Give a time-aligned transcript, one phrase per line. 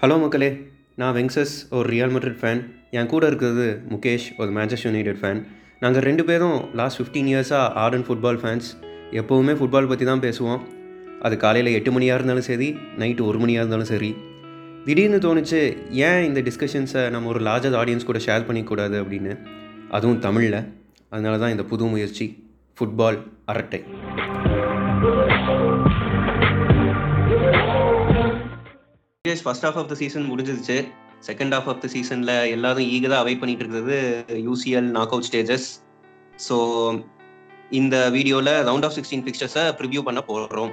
[0.00, 0.48] Hello மக்களே.
[1.00, 2.60] நான் வெங்சஸ் ஒரு ரியல் மெட்ரிட் ஃபேன்
[2.98, 5.40] என் கூட இருக்கிறது முகேஷ் ஒரு மேன்செஸ்டர் யுனைடெட் ஃபேன்
[5.80, 8.68] நாங்கள் ரெண்டு பேரும் லாஸ்ட் ஃபிஃப்டீன் இயர்ஸாக ஆர்டன் ஃபுட்பால் ஃபேன்ஸ்
[9.20, 10.60] எப்போவுமே ஃபுட்பால் பற்றி தான் பேசுவோம்.
[11.26, 12.68] அது காலையில் எட்டு மணியாக இருந்தாலும் சரி
[13.02, 14.10] நைட்டு ஒரு மணியாக இருந்தாலும் சரி.
[14.86, 15.62] திடீர்னு தோணுச்சு
[16.08, 19.34] ஏன் இந்த டிஸ்கஷன்ஸை நம்ம ஒரு லார்ஜர் ஆடியன்ஸ் கூட ஷேர் பண்ணிக்கூடாது அப்படின்னு.
[19.98, 20.60] அதுவும் தமிழில்.
[21.14, 22.28] அதனால தான் இந்த புது முயற்சி
[22.78, 23.82] ஃபுட்பால் அரட்டை.
[29.28, 30.78] Years first half of the season முடிஞ்சிருச்சு.
[31.28, 33.96] செகண்ட் ஹாஃப் ஆஃப் த சீசனில் எல்லாரும் ஈகராக அவைட் பண்ணிட்டு இருக்கிறது
[34.48, 35.68] UCL knock out stages
[36.46, 36.56] so
[37.78, 40.72] இந்த வீடியோவில் ரவுண்ட் ஆஃப் சிக்ஸ்டீன் ஃபிக்ஸ்டர்ஸை ப்ரிவ்யூ பண்ண போகிறோம்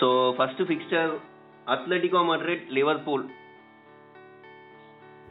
[0.00, 1.12] so first fixture
[1.66, 3.24] Atletico Madrid Liverpool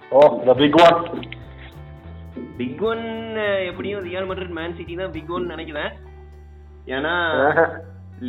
[0.04, 0.98] Oh, the big one.
[2.58, 3.04] Big one
[3.70, 5.92] எப்படியும் ரியால் மட்ரிட் மேன் சிட்டி தான் பிக் ஒன் நினைக்கிறேன்.
[6.96, 7.14] ஏன்னா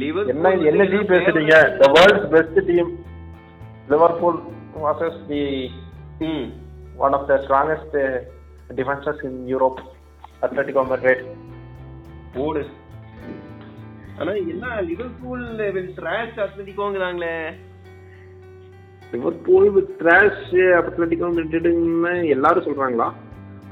[0.02, 1.54] லிவர் என்ன என்ன டீம் பேசுறீங்க?
[1.82, 2.86] The world's best team.
[3.90, 4.36] Liverpool
[4.82, 5.44] versus the
[6.28, 6.46] ம்
[7.04, 8.18] one of the strongest uh,
[8.78, 9.80] defenses in europe
[10.46, 11.20] atletico madrid.
[12.44, 12.62] ஓடு
[14.20, 15.44] ஆனா என்ன லிவர்பூல்
[15.98, 17.34] ட்ராஷ் அத்லட்டிகோங்கிறாங்களே.
[19.12, 23.08] லிவர்பூல் வித் ட்ராஷ் அத்லட்டிகோ மெட்ரிட்னு எல்லாரும் சொல்றாங்களா?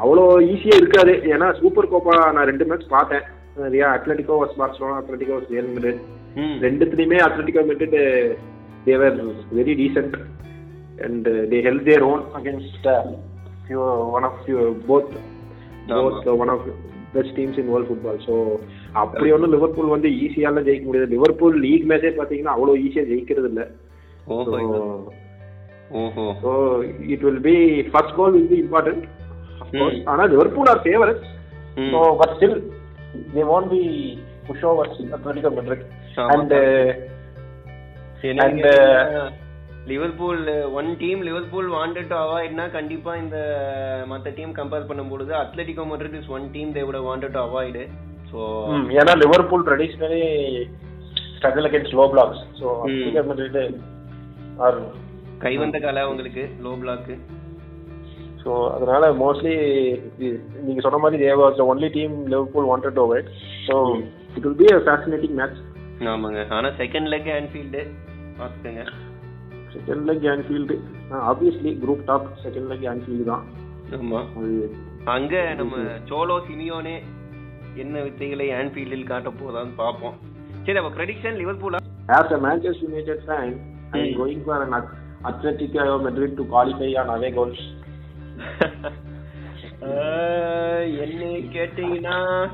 [0.03, 1.15] அவ்வளோ ஈஸியா இருக்காது.
[1.35, 3.27] ஏன்னா சூப்பர் கோப்பா நான் ரெண்டு மேட்ச் பார்த்தேன்.
[3.75, 6.03] Real Atletico vs Barcelona Atletico வஸ் Real Madrid
[6.67, 7.99] ரெண்டுத்துலயுமே Atletico Madrid
[8.87, 9.17] they were
[9.59, 10.17] very decent
[11.07, 12.89] and they help their own against
[14.17, 14.41] one of
[14.89, 15.13] both
[15.91, 16.65] both one of
[17.15, 18.35] best teams in world football so
[19.03, 21.15] அப்படி ஒன்றும் Liverpool வந்து ஈஸியாலாம் ஜெயிக்க முடியாது.
[21.15, 23.67] Liverpool league மேட்சே பார்த்தீங்கன்னா அவ்வளோ ஈஸியாக ஜெயிக்கிறது இல்லை
[26.43, 26.51] so
[27.15, 27.57] it will be
[27.93, 29.05] first goal will be important.
[30.11, 31.23] ஆனால் Liverpool are favourite.
[31.93, 32.57] So but still
[33.35, 33.81] they want be
[34.49, 35.85] push over Atletico Madrid
[36.19, 36.31] ஆமா.
[38.41, 38.67] And
[39.91, 40.43] Liverpool
[40.79, 43.39] one team Liverpool wanted to அவாய்ட்னா கண்டிப்பா இந்த
[44.11, 47.83] மத்த டீம் கம்பேர் பண்ணும்பொழுது Atletico Madrid is one team they would wanted to avoid
[48.33, 48.41] so
[48.99, 50.23] ஏன்னா Liverpool traditionally
[51.35, 52.67] struggle against low blocks so
[54.59, 54.79] R
[55.41, 57.15] கைவந்த கலை உங்களுக்கு low block
[58.43, 59.55] so அதனால mostly
[60.61, 63.29] நீங்க சொன்ன மாதிரி they was only team Liverpool wanted to avoid
[63.67, 63.75] so
[64.37, 65.59] it will be a fascinating match
[66.11, 66.43] ஆமாங்க.
[66.57, 67.81] ஆனா செகண்ட் லெக் ஆன்ஃபீல்டு
[68.41, 68.87] பார்த்துக்கோங்க.
[69.73, 70.79] Second leg Anfield
[71.11, 73.45] obviously group top second leg Anfield தான்.
[73.91, 74.27] ஆமா.
[74.37, 74.75] அது
[75.05, 75.77] அங்க நம்ம
[76.09, 77.03] சோலோ சிமியோனே
[77.75, 80.15] என்ன வித்தைகளை ஆன்ஃபீல்டில் காட்ட போதான்னு பார்ப்போம்.
[80.65, 81.77] சரி அப்ப ப்ரெடிக்ஷன் லிவர்பூலா
[82.09, 84.19] Manchester United fan, I am Hmm.
[84.19, 87.59] going for an At- Atletico Madrid to qualify on away goals.
[89.81, 92.49] என்ன கேட்டீங்கன்னா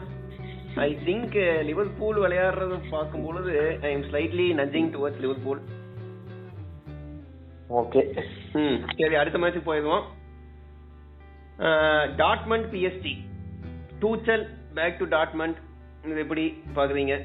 [0.75, 5.61] ஐ திங்க் லிவர்பூல் விளையாடுறத பார்க்கும் பொழுது I am slightly nudging towards Liverpool
[7.83, 8.05] Okay.
[8.59, 10.05] ம் சரி அடுத்த மேட்ச்சுக்கு போயிடுவோம்.
[12.21, 13.15] Dortmund PSG
[14.03, 14.45] Tuchel
[14.77, 15.59] back to Dortmund
[16.11, 16.47] இது எப்படி
[16.79, 17.17] பாக்குறீங்க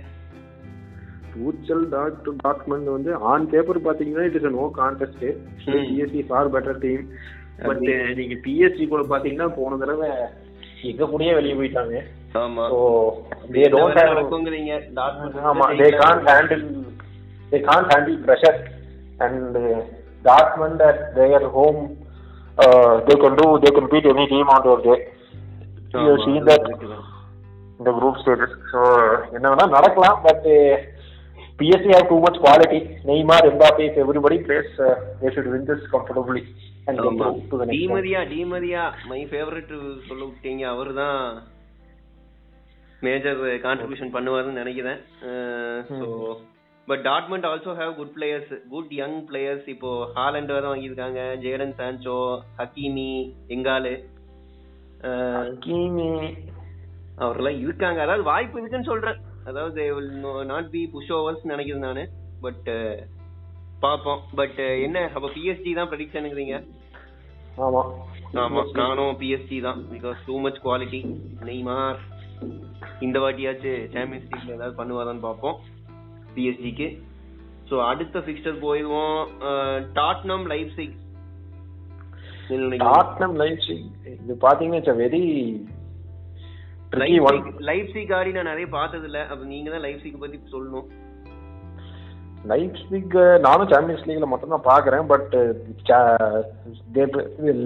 [1.33, 5.21] Tuchel dot to Dortmund வந்து ஆன் பேப்பர் பாத்தீங்கன்னா it is no contest.
[5.65, 7.03] PSG far better team
[7.67, 7.85] but
[8.17, 10.09] நீங்க பிஎஸ்சி கூட பாத்தீங்கன்னா போன தடவை
[10.89, 11.95] எங்க கூடயே வெளியே போயிட்டாங்க.
[12.41, 12.65] ஆமா.
[12.73, 12.79] ஸோ
[13.55, 14.73] தே டோன்ட் ஹேவ் நடக்குங்கிறீங்க.
[14.99, 16.65] டாட்மண்ட் ஆமா they can't handle
[17.51, 18.59] they can't handle pressure
[19.27, 19.57] and
[20.25, 21.81] Dortmund at their home
[23.07, 24.95] they can do they can beat any team on your day
[26.07, 26.67] you seen that
[27.79, 28.81] இந்த group stages so
[29.35, 30.45] என்ன வேணா நடக்கலாம் but
[31.59, 32.79] PSG have too much quality
[33.09, 34.73] Neymar Mbappe everybody plays
[35.19, 36.43] they should win this comfortably
[37.71, 39.73] Di Maria Di Maria my favourite
[40.07, 41.19] சொல்ல விட்டீங்க அவர் தான்
[43.01, 44.99] major contribution பண்ணுவாருன்னு நினைக்கிறேன்.
[45.91, 46.07] So
[46.89, 52.17] but Dortmund also have good players good young players இப்போ Haaland வேற வாங்கியிருக்காங்க Jaden Sancho
[52.59, 53.09] ஹக்கீமி
[53.55, 53.93] எங்காலு
[55.65, 56.09] கீமி
[57.23, 57.99] அவரெல்லாம் இருக்காங்க.
[58.05, 59.19] அதாவது வாய்ப்பு இருக்குன்னு சொல்றேன்.
[59.49, 59.81] அதாவது
[60.51, 62.03] நாட் பி புஷ் ஓவர்ஸ் நினைக்கிறேன் நானு.
[62.45, 62.69] பட்
[63.85, 64.21] பார்ப்போம்.
[64.39, 64.99] பட் என்ன?
[65.15, 66.55] அப்ப பிஎஸ்டி தான் ப்ரெடிக்ஷனுங்கிறீங்க
[67.65, 67.81] ஆமா.
[68.43, 68.61] ஆமா.
[68.81, 69.79] நானும் பிஎஸ்டி தான்.
[69.93, 71.01] Because too much quality
[71.47, 71.99] Neymar
[73.05, 75.57] இந்த வாட்டியாச்சு சாம்பியன்ஸ் லீக்ல ஏதாவது பண்ணுவாரான்னு பார்ப்போம்.
[76.33, 76.87] பிஎஸ்டிக்கு
[77.69, 79.19] ஸோ அடுத்த ஃபிக்ஸ்டர் போயிடுவோம்
[79.93, 80.97] டாட்னம் லைப்சிக்
[82.83, 83.85] டாட்னம் லைப்சிக்
[84.15, 85.23] இது பாத்தீங்கன்னா இட்ஸ் வெரி
[87.27, 87.37] ஒன்
[87.67, 90.87] லைப்சிக் ஆடி நான் நிறைய பார்த்தது இல்ல அப்ப நீங்க தான் லைப்சிக் பத்தி சொல்லணும்.
[92.45, 95.33] லைப்சிக் நானும் சாம்பியன்ஸ் லீக்ல மட்டும் தான் பாக்குறேன் பட்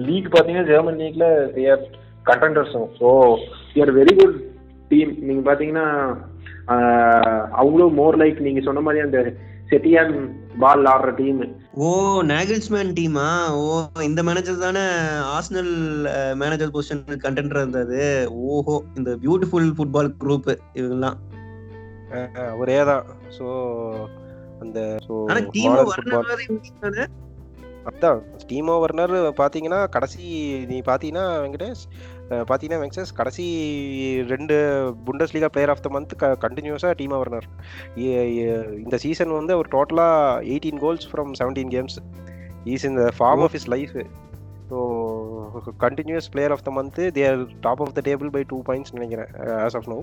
[0.06, 1.82] லீக் பாத்தீங்கன்னா ஜெர்மன் லீக்ல they're
[2.26, 3.08] கண்டெண்டர்ஸும் so
[3.74, 4.36] they're very good
[4.90, 5.86] team நீங்க பாத்தீங்கன்னா
[7.52, 9.18] அவங்களும் மோர் லைக் நீங்க சொன்ன மாதிரி அந்த
[9.70, 10.12] செட்டியான்
[10.58, 11.40] பால் ஆடுற டீம்
[11.76, 11.88] ஓ
[12.22, 13.64] நாகில்ஸ்மேன் டீமா ஓ
[14.00, 14.84] இந்த மேனேஜர் தானே
[15.34, 15.72] ஆர்சனல்
[16.34, 18.00] மேனேஜர் பொசிஷன் கண்டென்டர் இருந்தது.
[18.30, 21.18] ஓஹோ இந்த பியூட்டிஃபுல் ஃபுட்பால் குரூப் இவங்கெல்லாம்.
[22.58, 23.04] ஒரே தான்.
[23.38, 23.46] ஸோ
[24.60, 24.78] அந்த
[27.88, 28.20] அதான்
[28.50, 30.22] டீமோ வர்னர் பார்த்தீங்கன்னா கடைசி
[30.66, 31.82] நீ பார்த்தீங்கன்னா வெங்கடேஷ்
[32.30, 33.44] பார்த்தீங்கன்னா வெங்கடேஷ் கடைசி
[34.30, 34.54] ரெண்டு
[35.34, 36.14] Bundesliga player of the month
[36.44, 37.46] கண்டினியூஸாக டீமோ வர்னர்.
[38.84, 41.98] இந்த சீசன் வந்து அவர் டோட்டலாக eighteen goals from seventeen games
[42.72, 43.94] is in the form of his life
[44.70, 44.78] so
[45.84, 49.30] continues player of the month their top of the table by two points நினைக்கிறேன்
[49.66, 49.98] as of no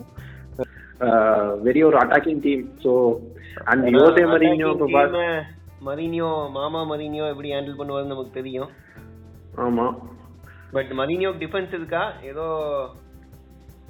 [1.68, 2.92] very ஒரு attacking team so
[3.66, 5.18] and Jose Mourinho இப்போ பாத்
[5.81, 8.69] மரினியோ மாமா மரினியோ எப்படி handle பண்ணுவாருன்னு நமக்கு தெரியும்.
[9.58, 9.86] ஆமா.
[10.75, 12.04] But மரினியோ defence இருக்கா?
[12.30, 12.46] ஏதோ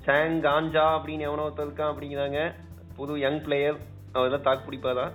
[0.06, 2.39] சாங் காஞ்சா அப்படின்னு எவனோ ஒருத்தர் இருக்கான் அப்படிங்கிறாங்க.
[2.97, 3.77] புது யங் பிளேயர்
[4.15, 5.06] அவரெல்லாம் தாக்கு பிடிப்பாரா?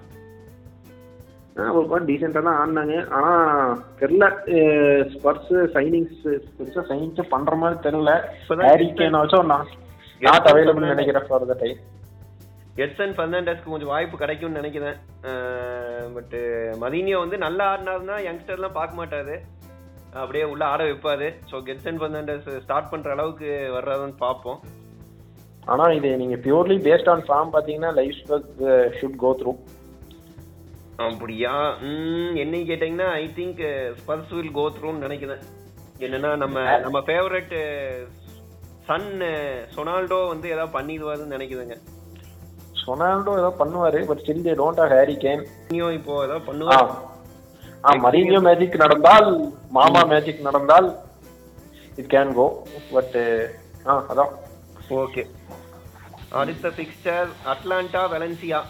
[1.78, 2.96] ஒரு பார்ட் டீசெண்டாக தான் ஆடினாங்க.
[3.18, 4.24] ஆனால் தெரில
[5.12, 6.24] ஸ்பர்ஸ் சைனிங்ஸ்
[6.56, 9.70] பெருசாக சைனிங்ஸ் பண்ணுற மாதிரி தெரில இப்பதான் ஹாரி கேன் ஆல்சோ நான்
[10.26, 11.78] நாட் அவைலபிள் நினைக்கிறேன் ஃபார் த டைம்
[12.84, 14.96] எட்சன் ஃபெர்னாண்டஸ்க்கு கொஞ்சம் வாய்ப்பு கிடைக்கும்னு நினைக்கிறேன்.
[16.16, 16.36] பட்
[16.82, 19.36] மதீனியோ வந்து நல்லா ஆடினாருன்னா யங்ஸ்டர்லாம் பார்க்க மாட்டாரு.
[20.14, 21.28] அப்படியே உள்ள ஆட வைப்பாரு.
[21.50, 24.60] ஸோ கெட்சன் ஃபெர்னாண்டஸ் ஸ்டார்ட் பண்ற அளவுக்கு வர்றாருன்னு பார்ப்போம்.
[25.66, 28.20] ஆனால் இது நீங்கள் பியூர்லி பேஸ்ட் ஆன் ஃபார்ம் பார்த்தீங்கன்னா லைஃப்
[28.98, 29.52] ஷுட் கோ த்ரூ
[31.08, 31.52] அப்படியா?
[32.42, 33.60] என்னை கேட்டீங்கன்னா I think
[33.98, 35.42] Spurs will go த்ரூன்னு நினைக்கிறேன்.
[36.06, 37.52] என்னன்னா நம்ம நம்ம ஃபேவரட்
[38.88, 39.08] சன்
[39.76, 41.76] சொனால்டோ வந்து ஏதாவது பண்ணிடுவாருன்னு நினைக்குதுங்க
[42.82, 45.42] சொனால்டோ ஏதோ பண்ணுவார் but still they don't have Harry Kane
[45.98, 46.14] இப்போ
[46.48, 46.84] பண்ணுவாரு?
[46.88, 47.17] ஆ.
[47.84, 49.28] மரீனியோ மேஜிக் நடந்தால்
[49.76, 50.88] மாமா மேஜிக் நடந்தால்
[52.00, 52.46] இட் கேன் கோ
[52.94, 53.16] பட்
[53.86, 54.32] ஆ அதான்.
[55.04, 55.22] ஓகே.
[56.40, 58.60] அடுத்த பிக்சர் அட்லாண்டா வெலன்சியா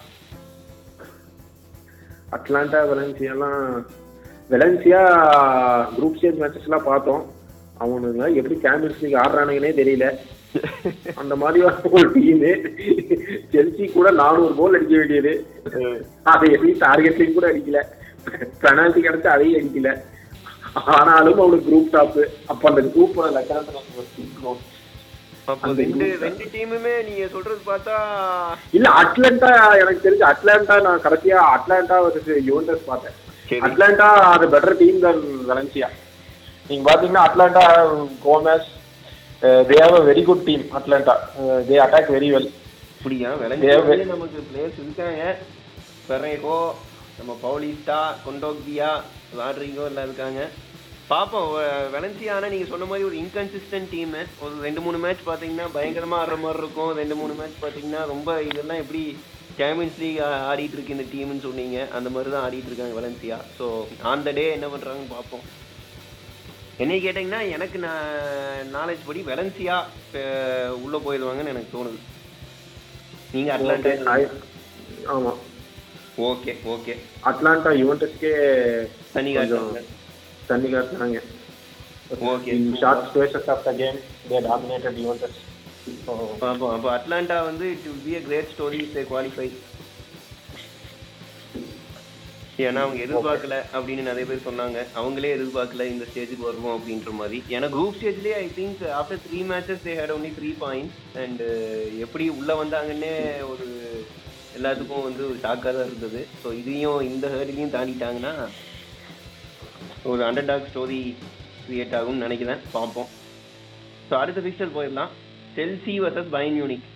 [2.35, 3.63] அட்லாண்டா வெலன்சியாலாம்
[4.51, 5.01] வெலன்சியா
[5.95, 7.23] குரூப் ஸ்டேஜ் மேட்சஸ்லாம் பார்த்தோம்.
[7.83, 10.07] அவனுங்க எப்படி சாம்பியன்ஸ் லீக் ஆடுறானுங்கன்னே தெரியல.
[11.21, 11.59] அந்த மாதிரி
[11.95, 12.43] ஒரு டீம்
[13.53, 15.33] செல்சி கூட நானூறு கோல் அடிக்க வேண்டியது.
[16.31, 17.81] அதை எப்படி டார்கெட்லையும் கூட அடிக்கல.
[18.63, 19.91] பெனால்டி கிடைச்சா அதையும் அடிக்கல.
[20.95, 22.17] ஆனாலும் அவனுக்கு குரூப் டாப்
[22.51, 23.15] அப்ப அந்த குரூப்
[25.47, 25.83] அப்போ அந்த
[26.23, 27.95] ரெண்டு டீமுமே நீங்க சொல்றது பார்த்தா
[28.77, 33.15] இல்ல அட்லாண்டா எனக்கு தெரிஞ்சு அட்லாண்டா நான் கடைசியா அட்லாண்டா வர்சஸ் யுவன்டஸ் பார்த்தேன்.
[33.67, 35.87] அட்லாண்டா அது பெட்டர் டீம் தன் வெலன்சியா
[36.69, 37.63] நீங்க பாத்தீங்கன்னா Atalanta
[38.25, 38.67] Gomez
[39.69, 41.15] they have very good team Atalanta
[41.69, 42.49] they attack very well
[42.93, 43.29] அப்படியா?
[44.07, 45.23] நமக்கு பிளேயர்ஸ் இருக்காங்க.
[46.07, 46.55] பெரேகோ
[47.19, 48.89] நம்ம பவுலிஸ்டா கொண்டோக்பியா
[49.37, 50.41] ராட்ரிகோ எல்லாம் இருக்காங்க.
[51.07, 55.67] பார்ப்போம் வெ- வெலன்சியா ஆனா நீங்க சொன்ன மாதிரி ஒரு இன்கன்சிஸ்டன்ட் டீம் ஒரு ரெண்டு மூணு மேட்ச் பாத்தீங்கன்னா
[55.75, 56.91] பயங்கரமா ஆடுற மாதிரி இருக்கும்.
[56.93, 59.01] ரெண்டு மூணு மேட்ச் பாத்தீங்கன்னா ரொம்ப இதெல்லாம் எப்படி
[59.57, 60.19] சாம்பியன்ஸ் லீக்
[60.49, 61.87] ஆடிட்டு இருக்கு இந்த டீம்னு சொன்னீங்க.
[61.91, 63.65] அந்த மாதிரி தான் ஆடிட்டு இருக்காங்க Valencia so
[64.01, 65.45] on the day என்ன பண்றாங்கன்னு பார்ப்போம்
[66.77, 68.05] என்னை கேட்டிங்கன்னா எனக்கு நான்
[68.73, 69.77] நாலேஜ் படி வெலன்சியா
[70.81, 71.99] உள்ள போயிடுவாங்கன்னு எனக்கு தோணுது.
[73.31, 74.29] நீங்க அட்லாண்டா
[75.07, 75.33] ஆமா.
[76.27, 76.93] Okay okay.
[77.29, 78.31] அட்லாண்டா யுவன்டஸ்க்கே
[79.13, 79.81] தனி காட்டுவாங்க
[80.49, 81.19] தண்ணி காட்டினாங்க
[82.33, 83.97] okay short spaces of the game
[84.29, 85.39] they dominated Juventus.
[86.51, 89.49] அப்போ அப்போ அட்லாண்டா வந்து it will be a great story is qualify
[92.67, 94.79] ஏன்னா அவங்க எதிர்பார்க்கல அப்படின்னு நிறைய பேர் சொன்னாங்க.
[94.99, 97.37] அவங்களே எதிர்பார்க்கல இந்த ஸ்டேஜுக்கு வருவோம் அப்படின்ற மாதிரி.
[97.55, 101.43] ஏன்னா group ஸ்டேஜ்லேயே I think after three matches they had only three points and
[102.05, 103.13] எப்படி உள்ள வந்தாங்கன்னே
[103.51, 103.67] ஒரு
[104.59, 106.21] எல்லாத்துக்கும் வந்து ஒரு ஷாக்காக தான் இருந்தது.
[106.43, 108.33] ஸோ இதையும் இந்த ஹேர்ட்லையும் தாண்டிட்டாங்கன்னா
[110.11, 111.01] ஒரு அண்டர் டாக் ஸ்டோரி
[111.65, 112.61] கிரியேட் ஆகும்னு நினைக்கிறேன்.
[112.77, 113.09] பார்ப்போம்.
[114.09, 115.11] ஸோ அடுத்த பிக்சர் போயிடலாம்.
[115.57, 116.87] Chelsea versus Bayern Munich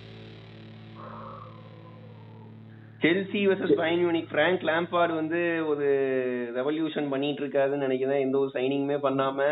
[3.03, 5.39] Chelsea versus Bayern Munich Frank Lampard வந்து
[5.72, 5.88] ஒரு
[6.58, 8.22] ரெவல்யூஷன் பண்ணிட்டு இருக்காருன்னு நினைக்கிறேன்.
[8.25, 9.48] எந்த ஒரு சைனிங்குமே பண்ணாம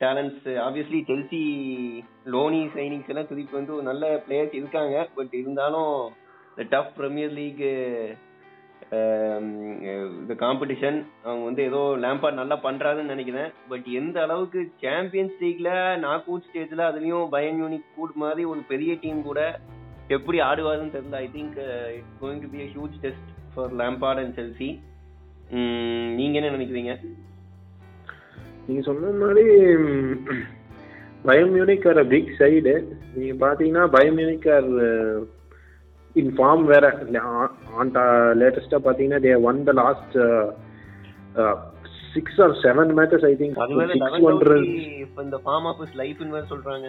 [0.00, 1.40] talents obviously Chelsea
[2.34, 4.96] loanee signings எல்லாம் திருப்பி வந்து ஒரு நல்ல பிளேயர்ஸ் இருக்காங்க.
[5.16, 5.94] பட் இருந்தாலும்
[6.74, 7.62] டஃப் ப்ரீமியர் லீக்
[10.20, 13.50] இந்த காம்படிஷன் அவங்க வந்து ஏதோ லேம்பா நல்லா பண்றாருன்னு நினைக்கிறேன்.
[13.70, 15.70] பட் எந்த அளவுக்கு சாம்பியன்ஸ் லீக்ல
[16.04, 19.40] நாக் அவுட் ஸ்டேஜ்ல அதுலயும் பயன் யூனிக் கூட மாதிரி ஒரு பெரிய டீம் கூட
[20.16, 21.58] எப்படி ஆடுவாருன்னு தெரியல I think
[21.96, 24.70] it's going to be a huge test for Lampard and Chelsea
[26.18, 26.92] நீங்க என்ன நினைக்கிறீங்க?
[28.66, 29.44] நீங்க சொன்ன மாதிரி
[31.28, 32.74] பயோமியூனிக் ஆர் பிக் சைடு
[33.14, 34.68] நீங்க பாத்தீங்கன்னா பயோமியூனிக் ஆர்
[36.12, 36.98] இன் ஃபார்ம் வேற
[37.78, 38.04] ஆன்டா
[38.40, 40.16] லேட்டஸ்டா பாத்தீங்கன்னா they won the last
[42.14, 43.58] six or seven matches I think
[43.92, 44.66] six one
[45.00, 46.88] இப்ப இந்த ஃபார்ம் ஆஃப் இஸ் லைஃப்னு வேற சொல்றாங்க.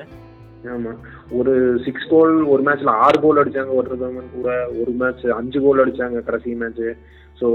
[0.73, 0.91] ஆமா.
[1.31, 3.97] ஒரு சிக்ஸ் கோல் ஒரு மேட்ச்ல ஆறு கோல் அடிச்சாங்க ஒரு
[4.33, 4.69] கூட.
[4.81, 6.83] ஒரு மேட்ச் அஞ்சு கோல் அடிச்சாங்க கடைசி match
[7.41, 7.49] So,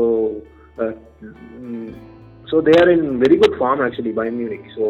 [2.47, 4.65] so they are in very good form actually, Bayern Munich.
[4.77, 4.87] So,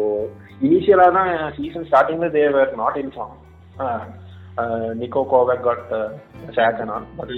[0.61, 3.35] initially, தான் season starting they were not in form.
[4.57, 6.09] Uh, uh, Nico Kovac got uh,
[6.55, 7.29] sacked and all, but,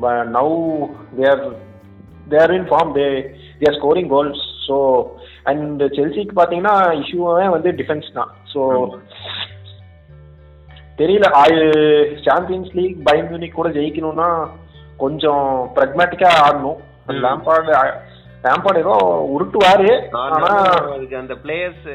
[0.00, 0.48] but now
[1.16, 1.54] they are
[2.30, 2.94] they are in form.
[2.94, 3.10] They
[3.60, 4.38] they are scoring goals.
[4.66, 4.76] So,
[5.50, 8.30] and செல்சிக்கு பார்த்தீங்கன்னா இஷ்யூவே வந்து defence தான்.
[8.52, 8.60] So
[11.00, 11.26] தெரியல.
[12.26, 14.28] Champions league பயன் unique கூட ஜெயிக்கணும்னா
[15.02, 15.46] கொஞ்சம்
[15.76, 16.78] ப்ரெக்மேட்டிக்கா ஆடணும்.
[17.24, 17.72] லேம்பார்டு
[18.44, 18.96] லேம்பார்டு ஏதோ
[19.34, 19.90] உருட்டுவாரு.
[20.24, 20.52] ஆனா
[20.94, 21.86] அதுக்கு அந்த players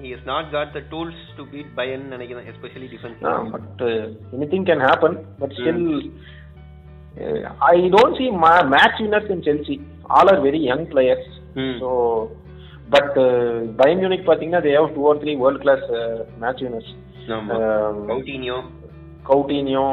[0.00, 3.18] he has not got the tools to beat Bayern நினைக்கிறேன் especially defense
[3.54, 3.84] but
[4.36, 5.84] anything can happen but still
[7.72, 8.26] I don't see
[8.74, 9.76] match winners in Chelsea
[10.18, 11.30] all are very young players
[11.82, 11.90] so
[12.96, 13.16] but
[13.80, 15.86] Bayern Munich பார்த்தீங்கன்னா they have two or three world class
[16.44, 16.92] match winners
[19.30, 19.86] Coutinho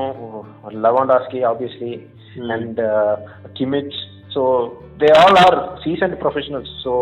[1.50, 1.94] obviously,
[2.36, 2.52] Hmm.
[2.52, 3.16] and uh,
[3.58, 3.94] Kimmich.
[4.30, 6.70] So they all are seasoned professionals.
[6.84, 6.94] So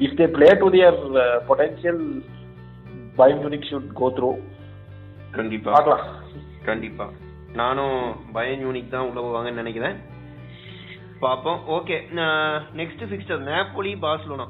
[0.00, 1.98] if they play to their uh, potential,
[3.18, 4.36] Bayern Munich should go through.
[5.30, 5.72] கண்டிப்பா.
[5.72, 6.06] பார்க்கலாம்.
[6.64, 7.08] கண்டிப்பா.
[7.54, 9.96] நானும் பயன் unique தான் உள்ள போவாங்கன்னு நினைக்கிறேன்.
[11.20, 11.96] பாப்போம் okay
[12.76, 14.46] next fixture Napoli Barcelona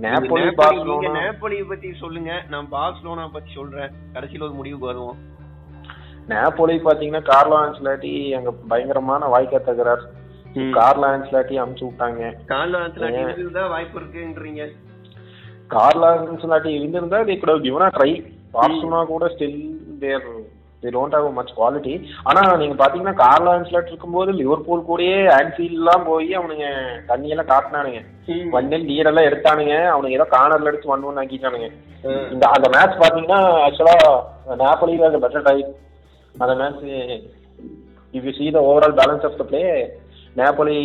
[0.00, 2.44] Napoli Barcelona Napoli பத்தி சொல்லுங்க.
[2.48, 3.90] நான் பார்சலோனா பத்தி சொல்றேன்.
[4.12, 5.18] கடைசியில ஒரு முடிவுக்கு வருவோம்.
[6.28, 10.04] நேப்போலி பாத்தீங்கன்னா கார்லோ ஆன்ஸ்லாட்டி அங்க பயங்கரமான வாய்க்கா தகுறார்
[10.54, 12.32] கார்லோ ஆன்ஸ்லாட்டி அமுச்சு விட்டாங்க.
[12.48, 13.38] கால்ல ஆன்சலாட்டி ஏன்?
[13.38, 14.72] இதுதான் வாய்ப்பு இருக்குன்றீங்க.
[15.70, 18.12] கார்லோ ஆன்ஸ்லாட்டி இருந்திருந்தா they could have given a try.
[18.54, 19.56] Barcelona கூட still
[20.02, 20.28] there
[20.82, 21.94] they don't have much quality.
[22.28, 26.66] ஆனா நீங்க பாத்தீங்கன்னா கார்லோ ஆன்ஸ்லாட் இருக்கும்போது லிவர்பூல் கூடயே ஆன்ஃபீல்ட் எல்லாம் போய் அவனுங்க
[27.10, 28.00] தண்ணியெல்லாம் காட்டினானுங்க.
[28.54, 29.74] வண்டில் லீட் எல்லாம் எடுத்தானுங்க.
[29.94, 31.68] அவனுங்க ஏதோ கார்னர்ல எடுத்து ஒன் ஒன் ஆக்கிட்டானுங்க
[32.34, 33.96] இந்த அந்த மேட்ச் பாத்தீங்கன்னா ஆக்சுவலா
[34.64, 35.72] நாப்பலி வாஸ் பெட்டர் டைப்
[36.34, 36.84] அந்த match
[38.14, 39.66] if you see the overall balance of the play
[40.40, 40.78] Napoli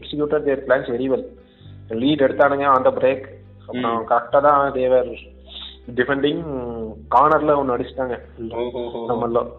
[0.00, 1.26] executed their plans very well
[2.02, 3.24] lead எடுத்தானுங்க on the break
[3.66, 5.06] அப்புறம் கரெக்டாக தான் தேவர்
[5.94, 6.42] டிஃபெண்டிங்
[7.10, 8.18] கார்னர்ல ஒன்று அடிச்சிட்டாங்க.
[9.06, 9.52] நம்ம lo-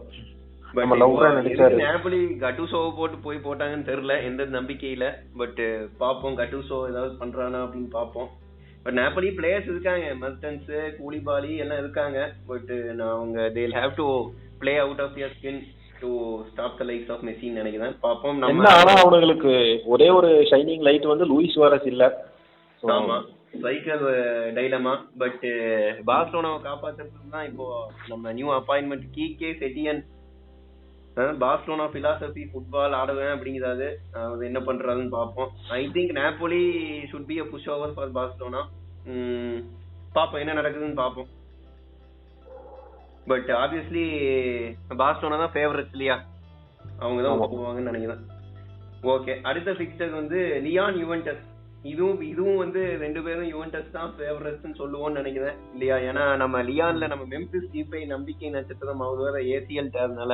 [0.73, 1.75] நம்ம லவ்ரா நடிச்சாரு.
[1.75, 5.13] நேபலி கட்டுசோவை போட்டு போய் போட்டாங்கன்னு தெரியல எந்த நம்பிக்கையில.
[5.37, 5.59] பட்
[5.99, 8.27] பாப்போம் கட்டுசோ ஏதாவது பண்றானா அப்படின்னு பாப்போம்
[8.83, 12.31] பட் நேபலி பிளேயர்ஸ் இருக்காங்க மர்டன்ஸ் கூலிபாலி எல்லாம் இருக்காங்க.
[12.47, 14.29] பட் நான் அவங்க they'll have to
[14.59, 15.63] play out of their skin
[15.99, 17.95] to stop the likes of மெஸ்ஸின்னு நினைக்கிறேன்.
[18.03, 22.25] பாப்போம் நம்ம ஆனா அவனுங்களுக்கு ஒரே ஒரு ஷைனிங் லைட் வந்து லூயிஸ் வாரஸ் இல்ல.
[22.83, 23.23] ஆமா.
[23.55, 24.03] ஸ்ட்ரைக்கர்
[24.57, 25.43] டைலமா பட்
[26.09, 27.65] பார்சலோனாவை காப்பாத்துறதுக்கு தான் இப்போ
[28.11, 30.01] நம்ம new appointment Quique Setien
[31.43, 33.87] Barcelona philosophy football ஆடுவேன் அப்படிங்கிறாரு.
[34.21, 35.51] அவர் என்ன பண்றாருன்னு பார்ப்போம்.
[35.79, 36.61] I think Napoli
[37.11, 38.61] should be a pushover for Barcelona
[40.17, 41.29] பார்ப்போம் என்ன நடக்குதுன்னு பார்ப்போம்.
[43.31, 44.05] பட் ஆப்வியஸ்லி
[45.01, 46.17] பார்சலோனா தான் ஃபேவரட் இல்லையா?
[47.03, 47.39] அவங்க தான்.
[47.55, 48.23] போவாங்கன்னு நினைக்கிறேன்.
[49.13, 51.43] ஓகே அடுத்த ஃபிக்சர் வந்து லியான் யுவென்டஸ்
[51.83, 55.57] இதுவும் இதுவும் வந்து ரெண்டு பேரும் யுவென்டஸ் தான் ஃபேவரட்ஸ்னு சொல்லுவோம்னு நினைக்கிறேன்.
[55.73, 55.95] இல்லையா?
[56.09, 60.33] ஏன்னா நம்ம லியான்ல நம்ம மெம்பிஸ் டீப்பை நம்பிக்கை நட்சத்திரம் அவர் வேற ACL டேர்னால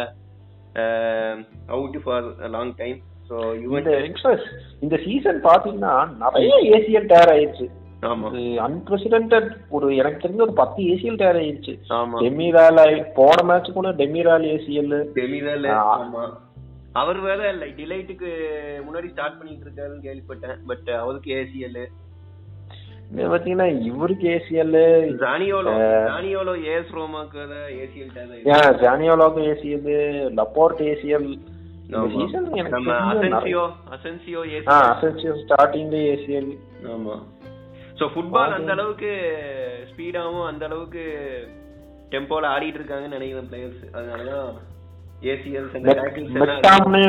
[1.70, 4.46] out for long time so Juventus
[4.82, 7.68] இந்த சீசன் பாத்தீங்கன்னா நிறைய ஏசியல் டேர் ஆயிடுச்சு
[8.04, 8.28] ஆமா.
[8.66, 12.20] அன்பிரசிடென்டட் ஒரு எனக்கு தெரிஞ்ச ஒரு பத்து ஏசியல் டேர் ஆயிடுச்சு ஆமா.
[12.20, 12.82] டெமிரால்
[13.18, 15.68] போன மேட்ச் கூட டெமிரால் ஏசிஎல் டெமிரல்
[16.94, 17.74] அவர் வேற இல்லை.
[17.78, 18.30] டிலைட்டுக்கு
[18.86, 20.60] முன்னாடி ஸ்டார்ட் பண்ணிட்டு இருக்காருன்னு கேள்விப்பட்டேன்.
[20.68, 21.82] பட் அவருக்கு ஏசிஎல்
[23.14, 24.76] பாத்தீங்கன்னா இவருக்கு ஏசிஎல்
[25.22, 25.72] ஜானியோலோ.
[26.10, 27.40] ஜானியோலோ ஏஎஸ் ரோமாக்கு
[27.84, 28.12] ஏசிஎல்
[28.82, 29.88] ஜானியோலாக்கு ஏசிஎல்
[30.40, 31.30] லப்போர்ட் ஏசிஎல்
[31.90, 33.64] நம்ம அசென்சியோ
[33.96, 34.42] அசென்சியோ
[34.74, 36.52] அசென்சியல் ஸ்டார்டிங்ல ஏசிஎல்
[36.96, 37.16] ஆமா.
[38.00, 39.12] சோ ஃபுட்பால் அந்த அளவுக்கு
[39.92, 41.04] ஸ்பீடாவும் அந்த அளவுக்கு
[42.10, 44.52] டெம்போல ஆடிட்டு இருக்காங்கன்னு நினைக்கிறேன் பிளேயர்ஸ் அதனாலதான்
[45.24, 47.04] மெக்டாம்னு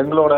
[0.00, 0.34] எங்களோட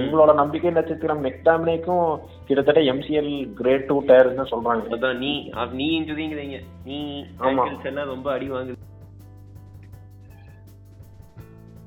[0.00, 2.06] எங்களோட நம்பிக்கை நட்சத்திரம் மெக்டாம்னேக்கும்
[2.46, 4.84] கிட்டத்தட்ட எம்சிஎல் கிரேட் டூ டயர்ஸ் சொல்றாங்க.
[4.96, 6.58] அதான் நீ நீ இன்ஜுரிங்கிறீங்க.
[6.84, 6.98] நீ
[7.40, 7.84] ஆமா.
[7.84, 8.78] எல்லாம் ரொம்ப அடி வாங்குது.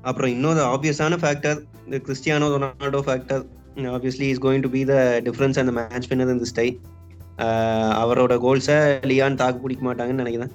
[0.02, 3.42] அப்புறம் இன்னொரு ஆப்வியஸான ஃபேக்டர் இந்த Cristiano Ronaldo factor
[3.76, 6.80] obviously is going to be the difference அந்த மேட்ச் வின்னர் இந்த ஸ்டை
[8.02, 8.76] அவரோட கோல்ஸை
[9.10, 10.52] லியான் தாக்கு பிடிக்க மாட்டாங்கன்னு நினைக்கிறேன்.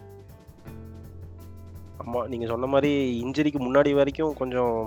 [2.12, 2.92] ஆமா நீங்க சொன்ன மாதிரி
[3.22, 4.78] இன்ஜரிக்கு முன்னாடி வரைக்கும் கொஞ்சம்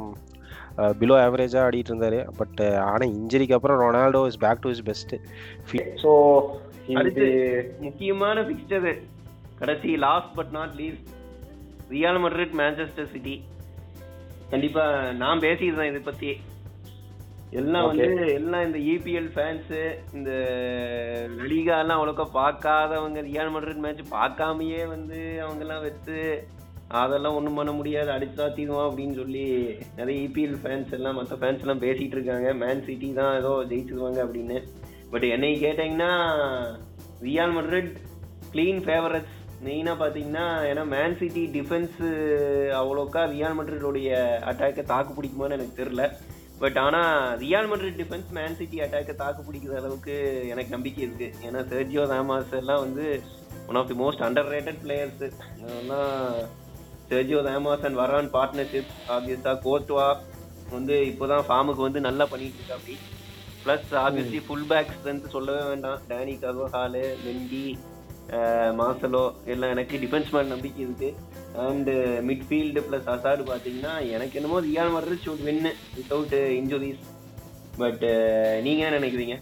[1.01, 2.19] பிலோ ஆவரேஜா ஆடிட்டு இருந்தாரு.
[2.37, 5.13] பட் ஆனா இன்ஜரிக்கு அப்புறம் Ronaldo is back to is best
[6.03, 6.11] so
[6.95, 7.27] அடுத்து
[7.81, 8.89] முக்கியமான பிக்சர்
[9.59, 11.09] கடைசி last but not least
[11.91, 13.37] Real Madrid Manchester City
[14.51, 16.33] கண்டிப்பா நான் பேசியிருந்தேன் இதை பத்தி.
[17.53, 19.73] எல்லாம் வந்து எல்லாம் இந்த இபிஎல் ஃபேன்ஸ்
[20.13, 20.31] இந்த
[21.39, 26.19] லலிகா எல்லாம் அவ்வளோக்கா பார்க்காதவங்க ரியால் மட்ரிட் மேட்ச் பார்க்காமயே வந்து அவங்க எல்லாம் வெத்து
[26.89, 28.11] அதெல்லாம் ஒன்றும் பண்ண முடியாது.
[28.17, 29.45] அடிச்சா தீருவோம் அப்படின்னு சொல்லி
[29.97, 32.53] நிறைய இபிஎல் ஃபேன்ஸ் எல்லாம் மற்ற ஃபேன்ஸ் எல்லாம் பேசிகிட்டு இருக்காங்க.
[32.55, 34.59] மேன் சிட்டி தான் ஏதோ ஜெயிச்சிருவாங்க அப்படின்னு.
[35.13, 36.13] பட் என்னை கேட்டிங்கன்னா
[37.23, 37.91] ரியால் மட்ரிட்
[38.53, 39.35] க்ளீன் ஃபேவரட்ஸ்
[39.67, 42.09] மெயினாக பார்த்தீங்கன்னா ஏன்னா மேன் சிட்டி டிஃபென்ஸு
[42.81, 44.11] அவ்வளோக்கா ரியால் மட்ரிடோடைய
[44.51, 46.05] அட்டாக்கை தாக்கு பிடிக்குமான்னு எனக்கு தெரில
[46.59, 50.15] பட் ஆனால் Real Madrid defence Man City அட்டாக்கை தாக்கு பிடிக்கிற அளவுக்கு
[50.53, 53.07] எனக்கு நம்பிக்கை இருக்குது ஏன்னா சர்ஜியோ ராமாஸ் எல்லாம் வந்து
[53.69, 54.25] one of the most
[54.55, 55.29] underrated players
[55.63, 56.13] அதெல்லாம்
[57.11, 60.07] Sergio Ramos and Varane partnership ஆப்வியஸாக கோர்ட்வா
[60.77, 62.95] வந்து இப்போ தான் ஃபார்முக்கு வந்து நல்லா பண்ணிட்டு இருக்கா அப்படி.
[63.65, 66.01] Plus obviously full back strength சொல்லவே வேண்டாம்.
[66.11, 67.67] டேனி கர்வஹாலு மெண்டி
[68.81, 71.09] மாசலோ எல்லாம் எனக்கு டிஃபென்ஸ் மேல நம்பிக்கை இருக்கு.
[71.65, 71.91] அண்ட்
[72.29, 77.03] மிட்ஃபீல்டு ப்ளஸ் அசாடு பார்த்தீங்கன்னா எனக்கு என்னமோ Real Madrid should win without injuries
[77.83, 78.05] but
[78.67, 79.37] நீங்க என்ன நினைக்கிறீங்க?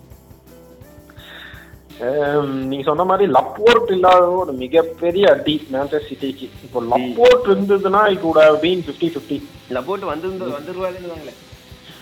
[2.68, 8.40] நீங்க சொன்ன மாதிரி லப்போர்ட் இல்லாத ஒரு மிகப்பெரிய அடி மேன்செஸ்டர் சிட்டிக்கு இப்போ லப்போர்ட் இருந்ததுன்னா it would
[8.42, 9.38] have been 50 50
[9.76, 11.34] Laporte வந்து வந்துருவாருன்னு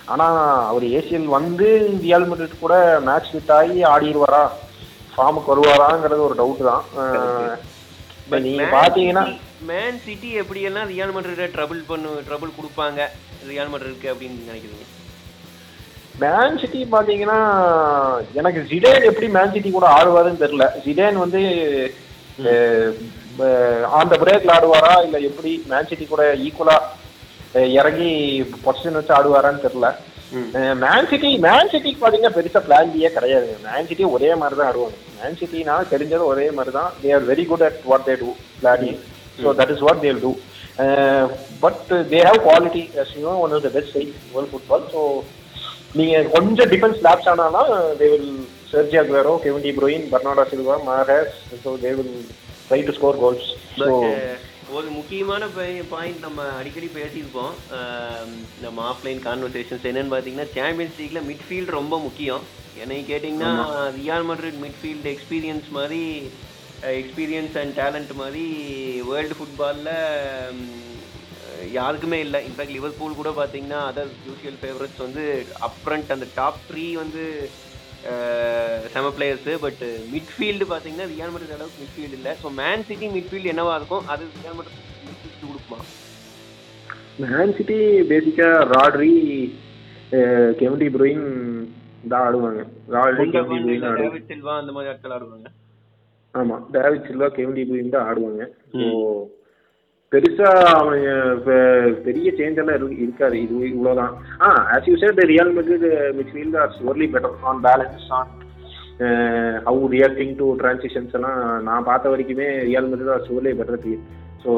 [0.07, 0.27] ஆனா
[0.69, 1.67] அவர் ஏசிஎல் வந்து
[2.03, 2.75] ரியால் மட்ரிட் கூட
[3.07, 4.43] மேட்ச் ஃபிட் ஆகி ஆடிடுவாரா
[5.13, 6.83] ஃபார்முக்கு வருவாராங்கிறது ஒரு டவுட் தான்.
[8.43, 9.23] நீங்க பாத்தீங்கன்னா
[9.69, 12.99] மேன் சிட்டி எப்படியெல்லாம் ரியால் மட்ரிட ட்ரபிள் பண்ணு ட்ரபிள் கொடுப்பாங்க
[13.49, 14.85] ரியால் மட்ரிட்க்கு அப்படின்னு நினைக்கிறீங்க?
[16.15, 17.39] மேன் சிட்டி பாத்தீங்கன்னா
[18.39, 20.65] எனக்கு ஜிடேன் எப்படி மேன் சிட்டி கூட ஆடுவாருன்னு தெரியல.
[20.85, 21.41] ஜிடேன் வந்து
[23.97, 24.93] ஆன் த பிரேக்ல ஆடுவாரா?
[25.05, 26.77] இல்ல எப்படி மேன் சிட்டி கூட ஈக்குவலா
[27.79, 28.11] இறங்கி
[28.65, 29.89] பொசிஷன் வச்சு ஆடுவாரான்னு தெரியல.
[30.83, 33.49] மேன் சிட்டி மேன் சிட்டிக்கு பாத்தீங்கன்னா பெருசா பிளான் பியே கிடையாது.
[33.65, 37.43] மேன் சிட்டி ஒரே மாதிரி தான் ஆடுவாங்க மேன் சிட்டினா தெரிஞ்சது ஒரே மாதிரி தான் they are very
[37.49, 38.29] good at what they do
[38.61, 38.99] planning
[39.43, 40.31] so that is what they'll do
[41.63, 42.83] but they have quality
[43.43, 45.01] one of the best side world football so
[45.95, 48.29] நீங்க கொஞ்சம் டிஃபென்ஸ் லேப்ஸ் ஆனாலும் they will
[48.71, 51.33] Sergio Aguero Kevin De Bruyne Bernardo Silva Mahrez
[51.63, 52.13] so they will
[52.67, 53.49] try to score goals
[54.77, 55.43] ஒரு முக்கியமான
[55.91, 57.53] point நம்ம அடிக்கடி பேசியிருப்போம்
[58.61, 62.43] நம்ம offline conversations என்னன்னு பார்த்தீங்கன்னா சாம்பியன்ஸ் லீக்ல மிட்ஃபீல்ட் ரொம்ப முக்கியம்.
[62.83, 63.51] என்னை கேட்டிங்கன்னா
[63.97, 66.01] ரியால் மட்ரிட் மிட்ஃபீல்டு எக்ஸ்பீரியன்ஸ் மாதிரி
[67.01, 68.45] எக்ஸ்பீரியன்ஸ் அண்ட் டேலண்ட் மாதிரி
[69.09, 69.91] வேர்ல்டு ஃபுட்பாலில்
[71.79, 72.39] யாருக்குமே இல்லை.
[72.47, 75.23] இன்ஃபேக்ட் லிவர்பூல் கூட பார்த்தீங்கன்னா அதர் யூஷுவல் ஃபேவரட்ஸ் வந்து
[75.67, 77.23] அப்ரண்ட் அந்த டாப் த்ரீ வந்து
[78.93, 79.81] செம பிளேயர்ஸு பட்
[80.13, 82.31] மிட்ஃபீல்டு பார்த்தீங்கன்னா ரியால் மட்ரிட் அளவுக்கு மிட்ஃபீல்டு இல்லை.
[82.43, 84.05] ஸோ மேன் சிட்டி மிட்ஃபீல்டு என்னவா இருக்கும்?
[84.13, 85.79] அது ரியால் மட்ரிட் மிட்ஃபீல்டு கொடுக்குமா?
[87.23, 87.77] மேன் சிட்டி
[88.11, 89.13] பேசிக்கா ராட்ரி
[90.61, 91.27] கெவின் டி ப்ரோயின்
[92.11, 92.63] தான் ஆடுவாங்க.
[92.95, 94.07] ராட்ரி கெவின் டி ப்ரோயின் ஆடுவாங்க.
[94.07, 95.49] டேவிட் சில்வா அந்த மாதிரி ஆட்கள் ஆடுவாங்க.
[96.41, 98.43] ஆமா David Silva Kevin De Bruyne தான் ஆடுவாங்க.
[98.73, 98.87] ஸோ
[100.11, 101.03] பெருசா அவன்
[101.45, 103.41] பெ- பெரிய சேஞ்ச் எல்லாம் இரு- இருக்காது.
[103.41, 104.13] இது இவ்வளவுதான்.
[104.41, 105.85] ஆ as you said Real Madrid
[106.17, 108.31] midfield are overly better on balance on
[109.65, 111.39] how reacting to transitions எல்லாம்.
[111.63, 114.03] நான் பார்த்த வரைக்குமே Real Madrid are overly better team
[114.45, 114.51] so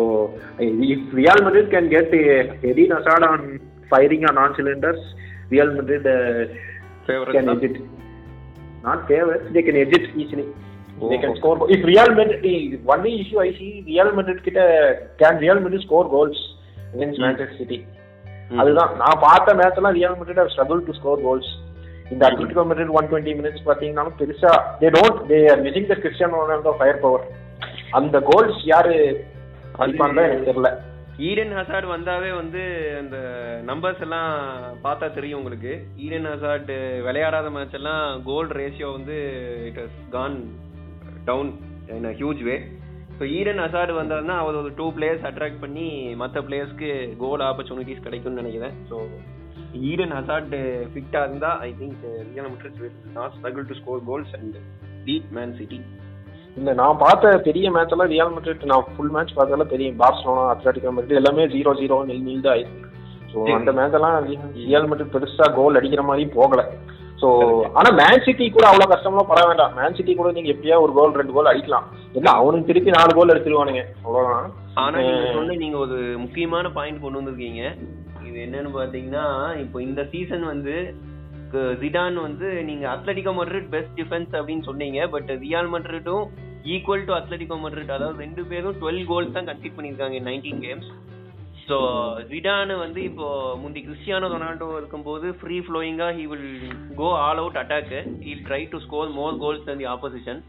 [0.89, 2.15] if Real Madrid can get
[2.63, 3.45] Eden Hazard on
[3.91, 5.07] firing on on cylinders
[5.49, 6.11] Real Madrid
[7.07, 7.73] can edit.
[8.83, 10.45] Not favorites, they can edit easily.
[11.23, 11.57] Can score.
[11.75, 14.61] If Real Madrid, the only issue I see, Real Madrid கிட்ட
[15.21, 16.39] can Real Madrid score goals
[16.95, 17.79] against Manchester City.
[18.61, 18.91] அதுதான்.
[19.01, 21.47] நான் பார்த்த match எல்லாம் Real Madrid struggled to score goals.
[22.13, 24.51] இந்த Atletico Madrid one twenty minutes பார்த்தீங்கன்னாலும் பெருசா
[24.81, 26.73] they don't they are missing the Cristiano Ronaldo
[27.05, 27.23] firepower
[27.99, 28.95] அந்த goals யாரு
[29.83, 30.71] அடிப்பான்னு எனக்கு தெரியல.
[31.29, 32.61] ஈடன் ஹசார்ட் வந்தாவே வந்து
[32.99, 33.17] அந்த
[33.69, 34.31] நம்பர்ஸ் எல்லாம்
[34.85, 35.73] பார்த்தா தெரியும் உங்களுக்கு.
[36.05, 36.71] ஈடன் ஹசார்ட்
[37.07, 39.17] விளையாடாத மேட்ச் எல்லாம் கோல் ரேஷியோ வந்து
[39.69, 40.37] it has gone
[41.25, 41.51] down
[41.97, 42.55] in a huge way
[43.17, 45.87] so Eden Hazard வந்தாருன்னா அவர் ஒரு டூ பிளேயர்ஸ் அட்ராக்ட் பண்ணி
[46.21, 48.75] மற்ற பிளேயர்ஸ்க்கு கோல் ஆப்பர்ச்சுனிட்டிஸ் கிடைக்கும்னு நினைக்கிறேன்.
[48.89, 48.95] ஸோ
[49.89, 50.55] ஈடன் ஹசார்ட்
[50.91, 54.57] ஃபிட்டாக இருந்தால் I think Real Madrid will not struggle to score goals and
[55.05, 55.79] beat Man City
[56.57, 60.91] இல்ல நான் பார்த்த பெரிய மேட்ச் எல்லாம் ரியல் மெட்ரிட் நான் ஃபுல் மேட்ச் பார்த்ததெல்லாம் தெரியும் பார்சலோனா அத்லட்டிகோ
[60.97, 62.89] மெட்ரிட் எல்லாமே ஜீரோ ஜீரோ நில் நில் தான் ஆயிருக்கு
[63.31, 64.17] ஸோ அந்த மேட்ச் எல்லாம்
[64.67, 66.63] ரியல் மெட்ரிட் பெருசா கோல் அடிக்கிற மாதிரியும் போகல.
[67.23, 67.29] ஸோ
[67.79, 69.73] ஆனா மேன் சிட்டி கூட அவ்வளவு கஷ்டம்லாம் பட வேண்டாம்.
[69.79, 71.87] மேன் சிட்டி கூட நீங்க எப்படியா ஒரு கோல் ரெண்டு கோல் அடிக்கலாம்.
[72.19, 74.49] இல்ல அவனுக்கு திருப்பி நாலு கோல் எடுத்துருவானுங்க அவ்வளவுதான்.
[74.83, 77.63] ஆனா நீங்க சொன்ன நீங்க ஒரு முக்கியமான பாயிண்ட் கொண்டு வந்திருக்கீங்க.
[78.27, 79.25] இது என்னன்னு பாத்தீங்கன்னா
[79.63, 80.75] இப்போ இந்த சீசன் வந்து
[81.81, 84.99] ஜிடான் வந்து நீங்க அத்லட்டிகோ மட்ரிட் பெஸ்ட் டிஃபென்ஸ் அப்படின்னு சொன்னீங்க.
[85.15, 86.23] பட் ரியால் மட்ரிட்டும்
[86.75, 90.89] ஈக்குவல் டு அத்லட்டிகோ மட்ரிட் அதாவது ரெண்டு பேரும் டுவெல் கோல்ஸ் தான் கன்சீட் பண்ணியிருக்காங்க நைன்டீன் கேம்ஸ்
[91.67, 91.77] ஸோ
[92.29, 93.27] ஜிடான் வந்து இப்போ
[93.61, 96.49] முந்தி கிறிஸ்டியானோ ரொனால்டோ இருக்கும்போது free ஃப்ளோயிங்கா he will
[96.99, 97.93] go all out attack
[98.25, 100.39] he'll try to score more goals than the opposition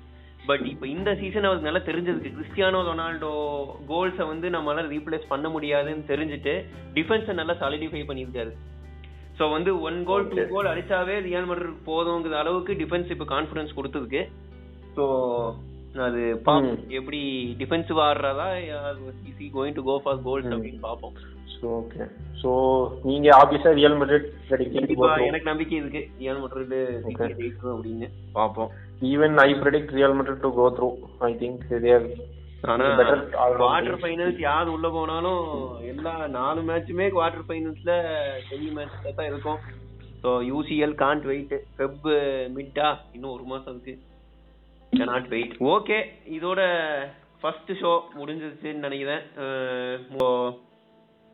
[0.49, 3.31] but இப்போ இந்த சீசன் அவருக்கு நல்லா தெரிஞ்சதுக்கு கிறிஸ்டியானோ ரொனால்டோ
[3.91, 6.55] கோல்ஸை வந்து நம்மளால ரீப்ளேஸ் பண்ண முடியாதுன்னு தெரிஞ்சுட்டு
[6.97, 8.53] டிஃபென்ஸை நல்லா சாலிடிஃபை பண்ணியிருக்காரு.
[9.39, 14.23] ஸோ வந்து ஒன் கோல் டூ கோல் அடிச்சாவே ரியல் மட்ரிட் போதுங்கிற அளவுக்கு டிஃபென்ஸ் இப்போ கான்ஃபிடன்ஸ் கொடுத்ததுக்கு.
[14.97, 15.07] ஸோ
[15.95, 17.21] அது பாப்போம் எப்படி
[17.61, 18.47] defensive ஆடுறதா?
[19.31, 21.15] Is going to go for goals அப்படின்னு பாப்போம்
[21.55, 22.05] ஸோ ஓகே
[22.41, 22.51] ஸோ
[23.09, 24.27] நீங்க ஆப்வியஸா ரியல் மெட்ரிட்
[24.77, 26.03] கண்டிப்பா எனக்கு நம்பிக்கை இருக்கு.
[26.23, 26.75] ரியல் மட்ரிட்
[27.41, 28.73] ஜெயிக்கும் அப்படின்னு பாப்போம்
[29.13, 30.89] even I predict Real Madrid to go through
[31.29, 32.09] I think there
[32.73, 32.85] ஆனா
[33.59, 33.99] குவார்டர்.
[34.03, 35.43] ஃபைனல்ஸ் யார் உள்ள போனாலும்
[35.93, 37.95] எல்லா நாலு மேட்சுமே குவார்டர் ஃபைனல்ஸ்ல
[38.49, 39.61] செமி மேட்ச்ல தான் இருக்கும்.
[40.23, 42.07] So UCL can't wait Feb
[42.57, 43.95] மிட்டா இன்னும் ஒரு மாசம் இருக்கு.
[44.99, 46.61] நாட் வெயிட் ஓகே இதோட
[47.41, 49.23] ஃபர்ஸ்ட் ஷோ முடிஞ்சிருச்சுன்னு நினைக்கிறேன்.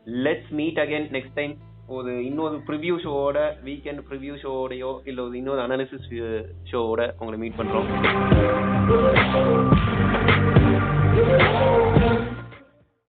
[0.07, 5.61] Let's meet again next time ஒரு இன்னொரு ப்ரிவ்யூ ஷோவோட வீக்கெண்ட் ப்ரிவ்யூ ஷோவோடையோ இல்லை ஒரு இன்னொரு
[5.61, 6.09] அனாலிசிஸ்
[6.71, 7.89] ஷோவோட உங்களை மீட் பண்ணுறோம்